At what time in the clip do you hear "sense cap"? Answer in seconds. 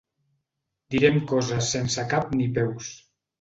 1.75-2.33